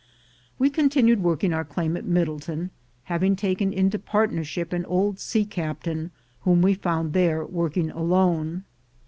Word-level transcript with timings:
We 0.57 0.71
continued 0.71 1.21
working 1.21 1.53
our 1.53 1.63
claim 1.63 1.95
at 1.95 2.05
Middletown, 2.05 2.71
having 3.03 3.35
taken 3.35 3.71
into 3.71 3.99
partnership 3.99 4.73
an 4.73 4.83
old 4.85 5.19
sea 5.19 5.45
captain 5.45 6.09
whom 6.39 6.63
we 6.63 6.73
found 6.73 7.13
there 7.13 7.45
working 7.45 7.91
alone. 7.91 8.63